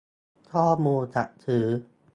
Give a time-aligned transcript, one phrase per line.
[0.51, 1.65] ข้อมูลจัดซื้อ